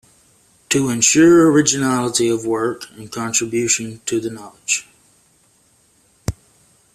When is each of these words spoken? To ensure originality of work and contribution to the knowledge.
To 0.69 0.89
ensure 0.89 1.51
originality 1.51 2.27
of 2.27 2.43
work 2.43 2.87
and 2.95 3.11
contribution 3.11 4.01
to 4.07 4.19
the 4.19 4.31
knowledge. 4.31 4.87